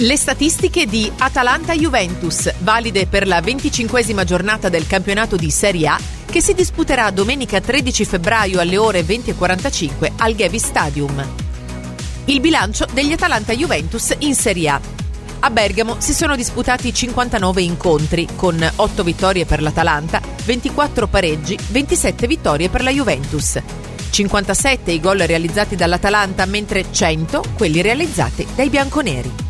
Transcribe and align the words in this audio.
Le 0.00 0.16
statistiche 0.16 0.86
di 0.86 1.10
Atalanta-Juventus, 1.18 2.54
valide 2.60 3.08
per 3.08 3.26
la 3.26 3.40
venticinquesima 3.40 4.22
giornata 4.22 4.68
del 4.68 4.86
campionato 4.86 5.34
di 5.34 5.50
Serie 5.50 5.88
A, 5.88 5.98
che 6.24 6.40
si 6.40 6.54
disputerà 6.54 7.10
domenica 7.10 7.60
13 7.60 8.04
febbraio 8.04 8.60
alle 8.60 8.76
ore 8.76 9.00
20.45 9.00 10.12
al 10.18 10.36
Gevi 10.36 10.58
Stadium. 10.60 11.26
Il 12.26 12.38
bilancio 12.38 12.86
degli 12.92 13.10
Atalanta-Juventus 13.10 14.14
in 14.20 14.36
Serie 14.36 14.68
A. 14.68 14.80
A 15.40 15.50
Bergamo 15.50 15.96
si 15.98 16.14
sono 16.14 16.36
disputati 16.36 16.94
59 16.94 17.60
incontri, 17.60 18.28
con 18.36 18.70
8 18.76 19.02
vittorie 19.02 19.46
per 19.46 19.60
l'Atalanta, 19.60 20.20
24 20.44 21.08
pareggi, 21.08 21.58
27 21.70 22.28
vittorie 22.28 22.68
per 22.68 22.84
la 22.84 22.92
Juventus. 22.92 23.60
57 24.10 24.92
i 24.92 25.00
gol 25.00 25.18
realizzati 25.18 25.74
dall'Atalanta, 25.74 26.46
mentre 26.46 26.84
100 26.88 27.42
quelli 27.56 27.82
realizzati 27.82 28.46
dai 28.54 28.68
bianconeri 28.68 29.46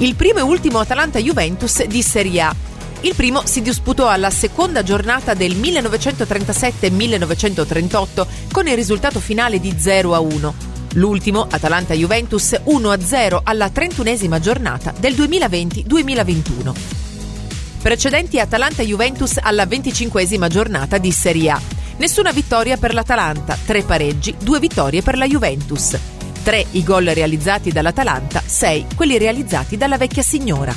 il 0.00 0.14
primo 0.14 0.38
e 0.38 0.42
ultimo 0.42 0.78
Atalanta-Juventus 0.78 1.84
di 1.84 2.02
Serie 2.02 2.40
A. 2.40 2.54
Il 3.02 3.14
primo 3.14 3.42
si 3.44 3.60
disputò 3.60 4.08
alla 4.08 4.30
seconda 4.30 4.82
giornata 4.82 5.34
del 5.34 5.54
1937-1938 5.56 8.26
con 8.50 8.66
il 8.66 8.74
risultato 8.74 9.20
finale 9.20 9.60
di 9.60 9.74
0 9.76 10.14
a 10.14 10.20
1. 10.20 10.54
L'ultimo, 10.94 11.46
Atalanta-Juventus 11.50 12.58
1 12.64 12.90
a 12.90 12.98
0 12.98 13.42
alla 13.44 13.68
trentunesima 13.68 14.40
giornata 14.40 14.94
del 14.98 15.12
2020-2021. 15.12 16.72
Precedenti 17.82 18.40
Atalanta-Juventus 18.40 19.38
alla 19.40 19.66
venticinquesima 19.66 20.48
giornata 20.48 20.96
di 20.96 21.12
Serie 21.12 21.50
A. 21.50 21.60
Nessuna 21.98 22.32
vittoria 22.32 22.78
per 22.78 22.94
l'Atalanta, 22.94 23.58
tre 23.66 23.82
pareggi, 23.82 24.34
due 24.42 24.60
vittorie 24.60 25.02
per 25.02 25.18
la 25.18 25.26
Juventus. 25.26 25.98
3 26.50 26.66
i 26.72 26.82
gol 26.82 27.04
realizzati 27.04 27.70
dall'Atalanta, 27.70 28.42
6 28.44 28.86
quelli 28.96 29.18
realizzati 29.18 29.76
dalla 29.76 29.96
vecchia 29.96 30.24
signora. 30.24 30.74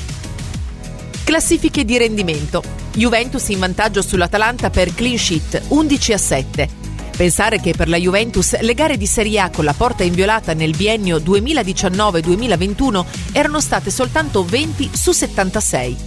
Classifiche 1.24 1.84
di 1.84 1.98
rendimento. 1.98 2.62
Juventus 2.94 3.48
in 3.50 3.58
vantaggio 3.58 4.04
sull'Atalanta 4.04 4.70
per 4.70 4.94
clean 4.94 5.18
sheet 5.18 5.64
11 5.70 6.14
a 6.14 6.18
7. 6.20 6.70
Pensare 7.18 7.60
che 7.60 7.74
per 7.76 7.90
la 7.90 7.98
Juventus 7.98 8.60
le 8.60 8.76
gare 8.76 8.98
di 8.98 9.08
Serie 9.08 9.40
A 9.40 9.50
con 9.50 9.66
la 9.66 9.74
porta 9.74 10.04
inviolata 10.04 10.54
nel 10.54 10.76
biennio 10.76 11.18
2019-2021 11.18 13.06
erano 13.32 13.60
state 13.60 13.90
soltanto 13.90 14.46
20 14.46 14.92
su 14.94 15.12
76. 15.12 15.98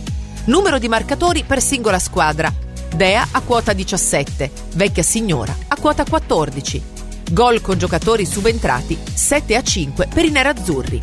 Numero 0.45 0.79
di 0.79 0.87
marcatori 0.87 1.43
per 1.43 1.61
singola 1.61 1.99
squadra. 1.99 2.55
Dea 2.95 3.27
a 3.33 3.41
quota 3.41 3.73
17, 3.73 4.49
Vecchia 4.75 5.03
Signora 5.03 5.53
a 5.67 5.77
quota 5.77 6.05
14. 6.05 6.95
Gol 7.33 7.61
con 7.61 7.77
giocatori 7.77 8.25
subentrati 8.25 8.97
7 8.97 9.57
a 9.57 9.63
5 9.63 10.09
per 10.13 10.25
i 10.25 10.31
nerazzurri. 10.31 11.03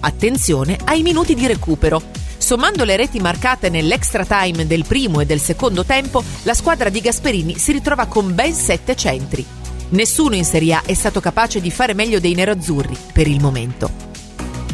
Attenzione 0.00 0.76
ai 0.84 1.02
minuti 1.02 1.34
di 1.34 1.46
recupero. 1.46 2.02
Sommando 2.36 2.84
le 2.84 2.96
reti 2.96 3.20
marcate 3.20 3.70
nell'extra 3.70 4.24
time 4.24 4.66
del 4.66 4.84
primo 4.84 5.20
e 5.20 5.26
del 5.26 5.40
secondo 5.40 5.84
tempo, 5.84 6.22
la 6.42 6.54
squadra 6.54 6.88
di 6.88 7.00
Gasperini 7.00 7.56
si 7.56 7.72
ritrova 7.72 8.06
con 8.06 8.34
ben 8.34 8.52
7 8.52 8.96
centri. 8.96 9.46
Nessuno 9.90 10.34
in 10.34 10.44
Serie 10.44 10.74
A 10.74 10.82
è 10.84 10.94
stato 10.94 11.20
capace 11.20 11.60
di 11.60 11.70
fare 11.70 11.94
meglio 11.94 12.18
dei 12.18 12.34
nerazzurri 12.34 12.96
per 13.12 13.28
il 13.28 13.40
momento. 13.40 13.90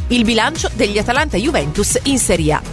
Il 0.09 0.25
bilancio 0.25 0.71
degli 0.75 0.99
Atalanta 0.99 1.37
Juventus 1.37 2.01
in 2.05 2.19
Serie 2.19 2.53
A. 2.55 2.70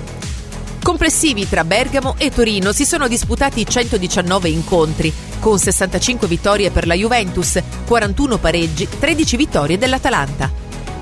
Complessivi 0.88 1.50
tra 1.50 1.66
Bergamo 1.66 2.16
e 2.18 2.32
Torino 2.32 2.72
si 2.72 2.86
sono 2.86 3.10
disputati 3.10 3.68
119 3.68 4.48
incontri, 4.48 5.14
con 5.42 5.60
65 5.60 6.30
vittorie 6.30 6.72
per 6.72 6.88
la 6.88 6.94
Juventus, 6.94 7.62
41 7.86 8.38
pareggi, 8.38 8.88
13 8.98 9.36
vittorie 9.36 9.78
dell'Atalanta. 9.78 10.50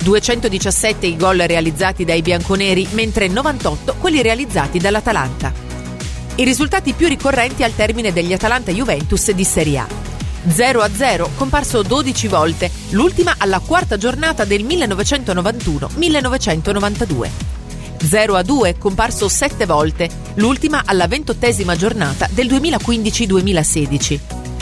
217 0.02 1.05
i 1.05 1.16
gol 1.16 1.38
realizzati 1.38 2.03
dai 2.03 2.23
bianconeri, 2.23 2.88
mentre 2.94 3.27
98 3.27 3.97
quelli 4.00 4.23
realizzati 4.23 4.80
dall'Atalanta. 4.80 5.53
I 6.33 6.44
risultati 6.44 6.94
più 6.94 7.08
ricorrenti 7.08 7.61
al 7.61 7.75
termine 7.75 8.11
degli 8.11 8.33
Atalanta-Juventus 8.33 9.30
di 9.33 9.43
Serie 9.43 9.77
A. 9.77 9.87
0 10.48 10.81
a 10.81 10.89
0, 10.92 11.30
comparso 11.36 11.83
12 11.83 12.27
volte, 12.27 12.71
l'ultima 12.89 13.36
alla 13.37 13.60
quarta 13.60 13.98
giornata 13.98 14.45
del 14.45 14.65
1991-1992. 14.65 17.55
0 17.98 18.36
a 18.36 18.44
2, 18.44 18.78
comparso 18.78 19.28
sette 19.30 19.66
volte, 19.66 20.10
l'ultima 20.36 20.83
alla 20.86 21.08
ventottesima 21.08 21.76
giornata 21.76 22.28
del 22.32 22.48
2015-2016. 22.48 24.20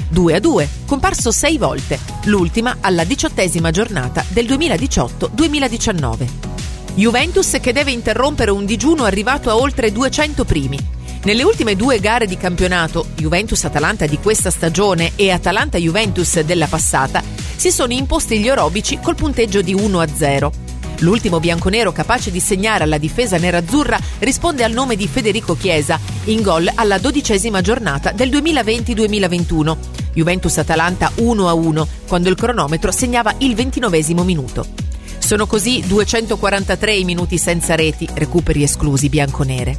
2 0.10 0.36
a 0.36 0.40
2, 0.40 0.70
comparso 0.86 1.32
sei 1.32 1.58
volte, 1.58 2.00
l'ultima 2.26 2.78
alla 2.82 3.04
diciottesima 3.04 3.72
giornata 3.72 4.24
del 4.30 4.46
2018-2019. 4.46 6.28
Juventus 6.96 7.58
che 7.60 7.74
deve 7.74 7.92
interrompere 7.92 8.52
un 8.52 8.66
digiuno 8.66 9.04
arrivato 9.06 9.50
a 9.50 9.58
oltre 9.58 9.92
200 9.92 10.46
primi. 10.46 10.78
Nelle 11.24 11.44
ultime 11.44 11.76
due 11.76 12.00
gare 12.00 12.28
di 12.28 12.38
campionato, 12.38 13.08
Juventus-Atalanta 13.16 14.06
di 14.06 14.20
questa 14.20 14.52
stagione 14.52 15.14
e 15.16 15.32
Atalanta-Juventus 15.32 16.42
della 16.42 16.68
passata, 16.68 17.24
si 17.56 17.72
sono 17.72 17.94
imposti 17.94 18.40
gli 18.40 18.50
orobici 18.50 19.00
col 19.00 19.16
punteggio 19.16 19.62
di 19.62 19.74
1 19.74 20.00
a 20.00 20.08
0. 20.08 20.63
L'ultimo 21.04 21.42
bianconero 21.42 21.92
capace 21.92 22.32
di 22.32 22.40
segnare 22.40 22.86
alla 22.86 22.98
difesa 22.98 23.38
nerazzurra 23.38 24.00
risponde 24.20 24.64
al 24.64 24.72
nome 24.72 24.96
di 24.96 25.06
Federico 25.06 25.54
Chiesa, 25.56 26.00
in 26.26 26.42
gol 26.42 26.70
alla 26.74 26.98
dodicesima 26.98 27.60
giornata 27.60 28.12
del 28.12 28.30
2020-2021. 28.30 29.78
Juventus-Atalanta 30.14 31.12
1-1, 31.18 31.88
quando 32.08 32.30
il 32.30 32.36
cronometro 32.36 32.92
segnava 32.92 33.36
il 33.40 33.54
ventinovesimo 33.54 34.24
minuto. 34.24 34.66
Sono 35.18 35.46
così 35.46 35.84
243 35.86 36.94
i 36.94 37.04
minuti 37.04 37.38
senza 37.38 37.76
reti, 37.76 38.08
recuperi 38.14 38.64
esclusi 38.64 39.10
bianconere. 39.10 39.78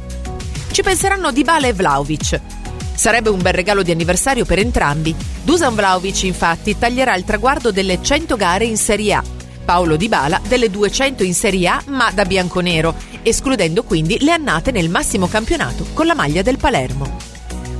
Ci 0.71 0.83
penseranno 0.83 1.31
Dybala 1.31 1.65
e 1.65 1.73
Vlaovic. 1.73 2.39
Sarebbe 2.93 3.29
un 3.29 3.41
bel 3.41 3.53
regalo 3.53 3.81
di 3.81 3.89
anniversario 3.89 4.45
per 4.45 4.59
entrambi. 4.59 5.15
Dusan 5.43 5.73
Vlaovic 5.73 6.21
infatti 6.23 6.77
taglierà 6.77 7.15
il 7.15 7.23
traguardo 7.23 7.71
delle 7.71 7.99
100 7.99 8.35
gare 8.35 8.65
in 8.65 8.77
Serie 8.77 9.13
A 9.13 9.34
Paolo 9.65 9.97
Di 9.97 10.07
Bala 10.07 10.39
delle 10.47 10.69
200 10.69 11.23
in 11.23 11.33
Serie 11.33 11.67
A 11.67 11.81
ma 11.87 12.11
da 12.11 12.23
bianconero, 12.23 12.95
escludendo 13.23 13.83
quindi 13.83 14.17
le 14.21 14.31
annate 14.31 14.71
nel 14.71 14.89
massimo 14.89 15.27
campionato 15.27 15.87
con 15.93 16.05
la 16.05 16.15
maglia 16.15 16.41
del 16.41 16.57
Palermo. 16.57 17.17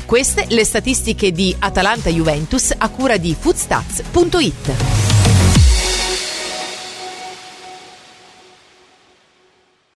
Queste 0.06 0.46
le 0.50 0.66
statistiche 0.66 1.32
di 1.32 1.56
Atalanta 1.58 2.10
Juventus 2.10 2.74
a 2.78 2.90
cura 2.90 3.18
di 3.18 3.36
foodstats.it. 3.38 5.05